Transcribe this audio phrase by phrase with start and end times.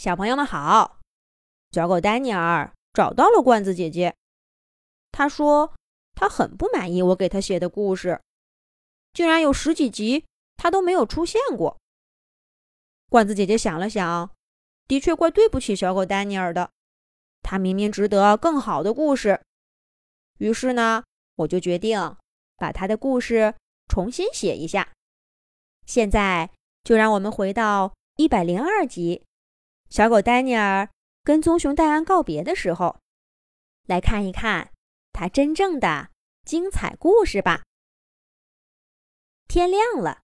[0.00, 0.98] 小朋友们好，
[1.72, 4.16] 小狗丹尼尔找到了罐子姐姐。
[5.12, 5.74] 他说
[6.14, 8.18] 他很不满意我给他写的故事，
[9.12, 10.24] 竟然有十几集
[10.56, 11.78] 他都没有出现过。
[13.10, 14.30] 罐子姐姐想了想，
[14.88, 16.70] 的确怪对不起小狗丹尼尔的，
[17.42, 19.42] 他明明值得更好的故事。
[20.38, 21.04] 于是呢，
[21.34, 22.16] 我就决定
[22.56, 23.54] 把他的故事
[23.86, 24.94] 重新写一下。
[25.84, 26.50] 现在
[26.84, 29.26] 就让我们回到一百零二集。
[29.90, 30.88] 小狗丹尼尔
[31.24, 33.00] 跟棕熊戴安告别的时候，
[33.86, 34.72] 来看一看
[35.12, 36.12] 他真正的
[36.44, 37.64] 精彩故事吧。
[39.48, 40.22] 天亮了，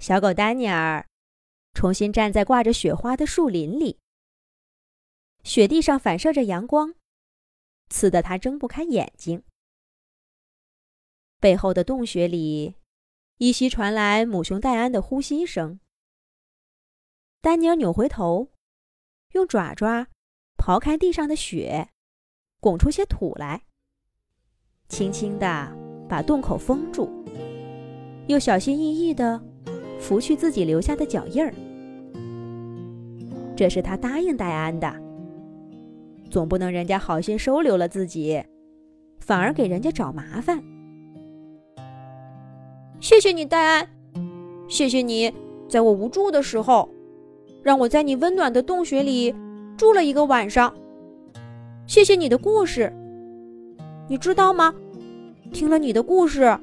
[0.00, 1.06] 小狗丹尼尔
[1.74, 4.00] 重新站在挂着雪花的树林里，
[5.44, 6.92] 雪地上反射着阳光，
[7.88, 9.44] 刺得他睁不开眼睛。
[11.38, 12.74] 背后的洞穴里，
[13.38, 15.78] 依稀传来母熊戴安的呼吸声。
[17.40, 18.50] 丹尼尔扭回头。
[19.36, 20.06] 用爪爪
[20.56, 21.90] 刨开地上的雪，
[22.58, 23.64] 拱出些土来，
[24.88, 25.76] 轻轻地
[26.08, 27.10] 把洞口封住，
[28.28, 29.38] 又小心翼翼地
[30.00, 31.52] 拂去自己留下的脚印儿。
[33.54, 34.90] 这是他答应戴安的，
[36.30, 38.42] 总不能人家好心收留了自己，
[39.20, 40.64] 反而给人家找麻烦。
[43.00, 43.90] 谢谢你，戴安，
[44.66, 45.30] 谢谢你，
[45.68, 46.95] 在我无助的时候。
[47.66, 49.34] 让我在你温暖的洞穴里
[49.76, 50.72] 住了一个晚上。
[51.84, 52.92] 谢谢你的故事。
[54.06, 54.72] 你知道吗？
[55.52, 56.56] 听了你的故事，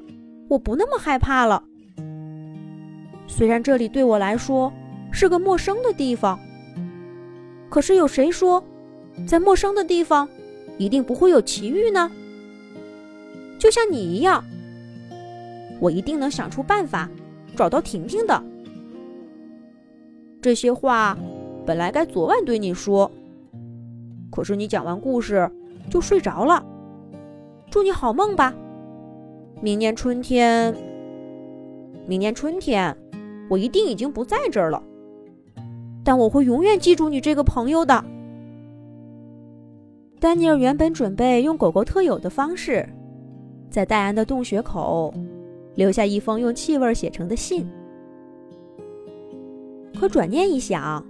[0.48, 1.62] 我不那么害怕了。
[3.26, 4.72] 虽然这里对我来说
[5.12, 6.40] 是个陌生的地方，
[7.68, 8.64] 可是有谁说，
[9.28, 10.26] 在陌生的地方
[10.78, 12.10] 一定不会有奇遇呢？
[13.58, 14.42] 就像你一样，
[15.80, 17.10] 我一定能想出办法
[17.54, 18.42] 找到婷婷的。
[20.44, 21.16] 这些话
[21.64, 23.10] 本来该昨晚对你说，
[24.30, 25.50] 可是你讲完故事
[25.88, 26.62] 就睡着了。
[27.70, 28.54] 祝你好梦吧。
[29.62, 30.76] 明年春天，
[32.06, 32.94] 明年春天，
[33.48, 34.82] 我一定已经不在这儿了，
[36.04, 38.04] 但我会永远记住你这个朋友的。
[40.20, 42.86] 丹尼尔原本准备用狗狗特有的方式，
[43.70, 45.14] 在戴安的洞穴口
[45.74, 47.66] 留下一封用气味写成的信。
[49.98, 51.04] 可转念一想，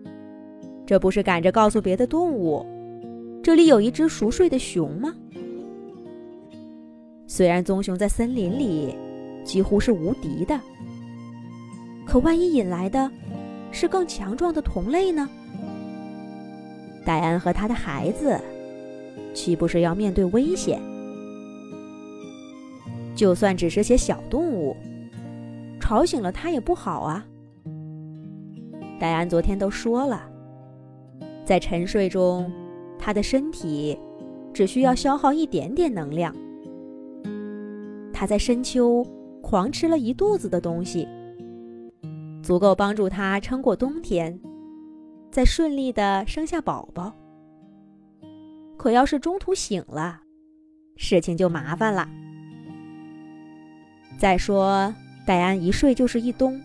[0.86, 2.64] 这不是赶着告诉别的动物，
[3.42, 5.14] 这里有一只熟睡的熊吗？
[7.26, 8.94] 虽然棕熊在森林里
[9.44, 10.60] 几乎是无敌的，
[12.06, 13.10] 可万一引来的
[13.72, 15.28] 是更强壮的同类呢？
[17.04, 18.38] 戴安和他的孩子
[19.34, 20.80] 岂不是要面对危险？
[23.16, 24.76] 就算只是些小动物，
[25.80, 27.26] 吵醒了他也不好啊。
[29.04, 30.26] 戴安昨天都说了，
[31.44, 32.50] 在沉睡中，
[32.98, 33.98] 他的身体
[34.50, 36.34] 只需要消耗一点点能量。
[38.14, 39.06] 他在深秋
[39.42, 41.06] 狂吃了一肚子的东西，
[42.42, 44.40] 足够帮助他撑过冬天，
[45.30, 47.12] 再顺利的生下宝宝。
[48.78, 50.22] 可要是中途醒了，
[50.96, 52.08] 事情就麻烦了。
[54.16, 54.94] 再说，
[55.26, 56.58] 戴安一睡就是一冬。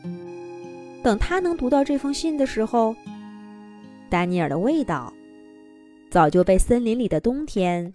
[1.02, 2.96] 等他能读到这封信的时候，
[4.10, 5.14] 丹尼尔的味道
[6.12, 7.94] 早就被森林里的冬天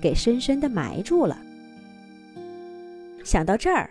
[0.00, 1.42] 给深深的埋住了。
[3.24, 3.90] 想到这儿，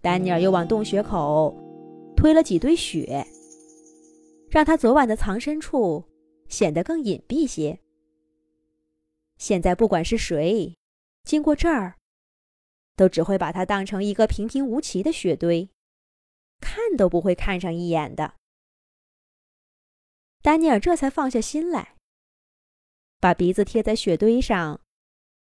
[0.00, 1.56] 丹尼尔又往洞穴口
[2.16, 3.26] 推了几堆雪，
[4.48, 6.04] 让他昨晚的藏身处
[6.48, 7.80] 显得更隐蔽些。
[9.36, 10.76] 现在不管是谁
[11.24, 11.94] 经过这儿，
[12.94, 15.68] 都只会把它当成一个平平无奇的雪堆。
[16.60, 18.36] 看都不会看上一眼的，
[20.42, 21.96] 丹尼尔这才放下心来，
[23.18, 24.80] 把鼻子贴在雪堆上，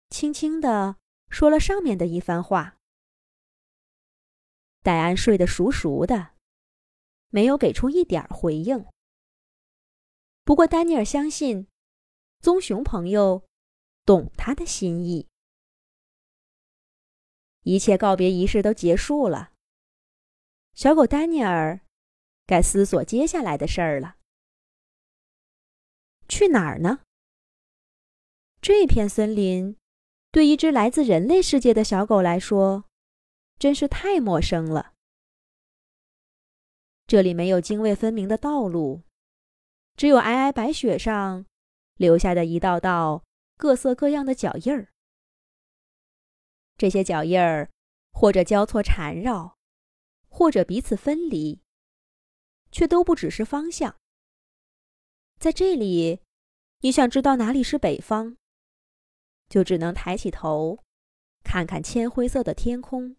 [0.10, 0.98] 轻轻地
[1.30, 2.78] 说了上面的一番话。
[4.82, 6.36] 戴安睡得熟熟的，
[7.30, 8.86] 没有给出一点回应。
[10.44, 11.68] 不过丹尼尔相信，
[12.40, 13.48] 棕熊朋友
[14.06, 15.28] 懂他的心意。
[17.64, 19.54] 一切告别仪式都结束了。
[20.76, 21.80] 小狗丹尼尔
[22.46, 24.18] 该思索接下来的事儿了。
[26.28, 27.00] 去哪儿呢？
[28.62, 29.78] 这片森林
[30.32, 32.84] 对一只来自人类世界的小狗来说，
[33.58, 34.94] 真是太陌生了。
[37.08, 39.04] 这里没有泾渭分明的道路，
[39.96, 41.46] 只有皑皑白雪上
[41.96, 43.24] 留下的一道道
[43.56, 44.90] 各色各样的脚印儿。
[46.76, 47.70] 这些脚印儿
[48.12, 49.55] 或者交错缠绕。
[50.38, 51.62] 或者彼此分离，
[52.70, 53.96] 却都不只是方向。
[55.40, 56.20] 在这里，
[56.82, 58.36] 你想知道哪里是北方，
[59.48, 60.84] 就只能抬起头，
[61.42, 63.16] 看看铅灰色的天空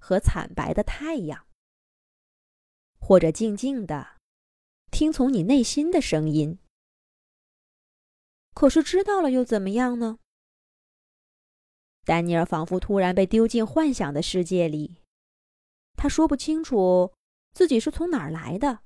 [0.00, 1.46] 和惨白的太阳，
[2.98, 4.20] 或者静静的
[4.90, 6.58] 听从你内心的声音。
[8.52, 10.18] 可是知道了又怎么样呢？
[12.04, 15.01] 丹尼尔仿佛突然被丢进幻想的世界里，
[16.02, 17.14] 他说不清楚
[17.52, 18.80] 自己是从哪儿来的，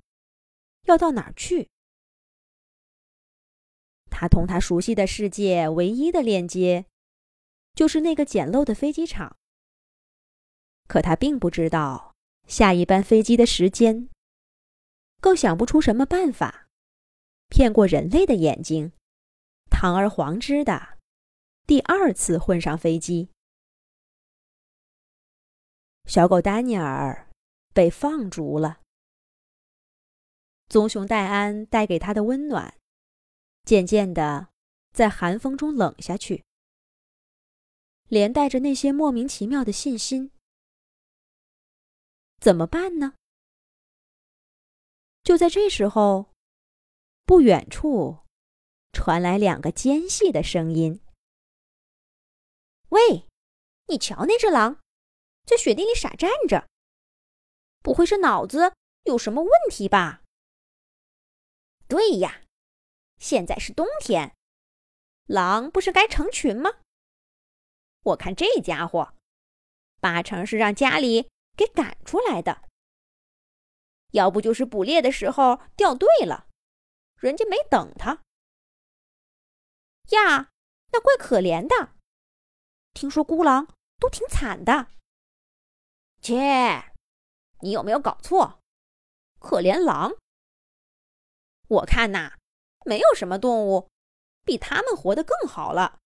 [0.82, 1.70] 要到哪儿去。
[4.10, 6.84] 他同他熟悉的世界唯一的链接，
[7.74, 9.38] 就是那个简陋的飞机场。
[10.86, 12.14] 可他并不知道
[12.46, 14.10] 下一班飞机的时间，
[15.22, 16.68] 更想不出什么办法
[17.48, 18.92] 骗过人类的眼睛，
[19.70, 20.98] 堂而皇之的
[21.66, 23.30] 第二次混上飞机。
[26.06, 27.28] 小狗丹尼尔
[27.74, 28.80] 被放逐了，
[30.68, 32.78] 棕熊戴安带给他的温暖。
[33.64, 34.48] 渐渐的，
[34.92, 36.44] 在寒风中冷下去，
[38.06, 40.30] 连带着那些莫名其妙的信心。
[42.38, 43.14] 怎么办呢？
[45.24, 46.32] 就在这时候，
[47.24, 48.18] 不远处
[48.92, 51.00] 传来两个尖细的声音
[52.90, 53.26] ：“喂，
[53.88, 54.78] 你瞧那只狼，
[55.46, 56.68] 在雪地里傻站着，
[57.80, 60.22] 不会是脑子有什么问题吧
[61.88, 62.42] ？”“对呀。”
[63.18, 64.36] 现在是冬天，
[65.24, 66.70] 狼不是该成群吗？
[68.02, 69.14] 我看这家伙，
[70.00, 72.68] 八成是让家里给赶出来的。
[74.12, 76.46] 要不就是捕猎的时候掉队了，
[77.16, 78.22] 人家没等他。
[80.10, 80.50] 呀，
[80.92, 81.94] 那怪可怜的。
[82.92, 84.90] 听说孤狼都挺惨的。
[86.20, 86.92] 切，
[87.60, 88.60] 你有没有搞错？
[89.38, 90.16] 可怜狼？
[91.68, 92.32] 我看呐。
[92.88, 93.90] 没有什么动物
[94.44, 95.98] 比他们活得更好了。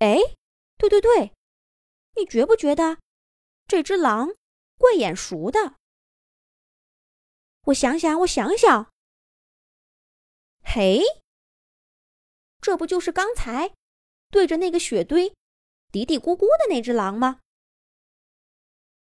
[0.00, 0.18] 哎，
[0.76, 1.32] 对对对，
[2.14, 2.98] 你觉不觉得
[3.66, 4.34] 这只狼
[4.76, 5.76] 怪眼熟的？
[7.68, 8.92] 我想想，我想想。
[10.62, 11.00] 嘿，
[12.60, 13.72] 这不就是刚才
[14.28, 15.34] 对着那个雪堆
[15.90, 17.40] 嘀嘀咕咕的那只狼吗？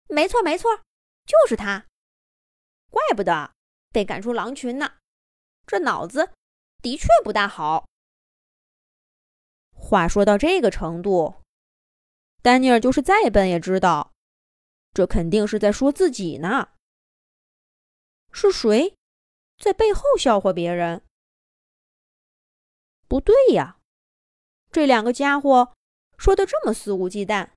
[0.08, 0.82] 没错，没错，
[1.26, 1.86] 就是他。
[2.90, 3.54] 怪不得
[3.90, 4.98] 被赶出狼群呢。
[5.66, 6.32] 这脑子
[6.80, 7.88] 的确不大好。
[9.72, 11.42] 话说到这个程度，
[12.40, 14.12] 丹尼尔就是再笨也知道，
[14.94, 16.70] 这肯定是在说自己呢。
[18.32, 18.96] 是谁
[19.58, 21.02] 在背后笑话别人？
[23.08, 23.78] 不对呀，
[24.70, 25.74] 这两个家伙
[26.16, 27.50] 说的这么肆无忌惮，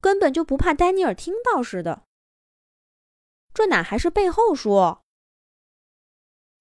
[0.00, 2.06] 根本就不怕丹尼尔听到似的。
[3.52, 5.02] 这哪还是背后说？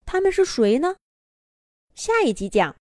[0.05, 0.97] 他们是谁呢？
[1.93, 2.75] 下一集讲。